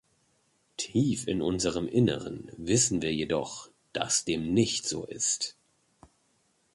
Tief 0.77 1.27
in 1.27 1.43
unserem 1.43 1.87
Inneren 1.87 2.51
wissen 2.57 3.03
wir 3.03 3.13
jedoch, 3.13 3.69
das 3.93 4.25
dem 4.25 4.51
nicht 4.51 4.87
so 4.87 5.05
ist. 5.05 5.55